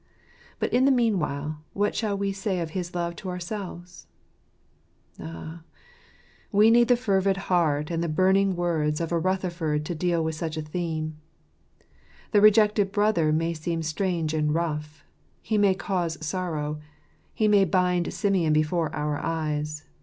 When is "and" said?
7.91-8.03, 14.33-14.55